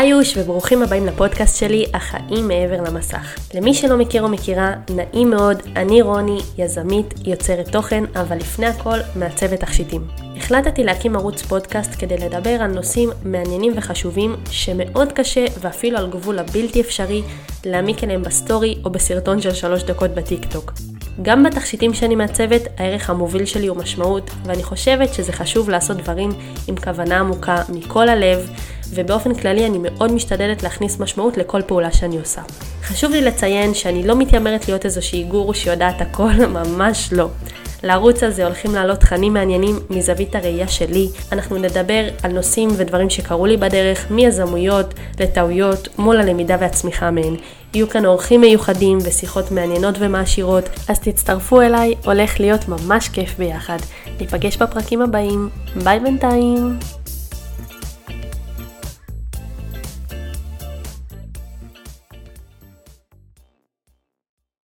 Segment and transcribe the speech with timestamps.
[0.00, 3.36] איוש וברוכים הבאים לפודקאסט שלי, החיים מעבר למסך.
[3.54, 8.98] למי שלא מכיר או מכירה, נעים מאוד, אני רוני, יזמית, יוצרת תוכן, אבל לפני הכל
[9.16, 10.06] מעצבת תכשיטים.
[10.36, 16.38] החלטתי להקים ערוץ פודקאסט כדי לדבר על נושאים מעניינים וחשובים שמאוד קשה ואפילו על גבול
[16.38, 17.22] הבלתי אפשרי
[17.64, 20.72] להעמיק אליהם בסטורי או בסרטון של שלוש דקות בטיק טוק.
[21.22, 26.30] גם בתכשיטים שאני מעצבת, הערך המוביל שלי הוא משמעות, ואני חושבת שזה חשוב לעשות דברים
[26.68, 28.50] עם כוונה עמוקה מכל הלב,
[28.94, 32.42] ובאופן כללי אני מאוד משתדלת להכניס משמעות לכל פעולה שאני עושה.
[32.82, 37.28] חשוב לי לציין שאני לא מתיימרת להיות איזושהי גורו שיודעת הכל, ממש לא.
[37.84, 41.08] לערוץ הזה הולכים לעלות תכנים מעניינים מזווית הראייה שלי.
[41.32, 47.36] אנחנו נדבר על נושאים ודברים שקרו לי בדרך, מיזמויות לטעויות מול הלמידה והצמיחה מהן.
[47.74, 53.78] יהיו כאן אורחים מיוחדים ושיחות מעניינות ומעשירות, אז תצטרפו אליי, הולך להיות ממש כיף ביחד.
[54.20, 55.48] ניפגש בפרקים הבאים.
[55.84, 56.78] ביי בינתיים.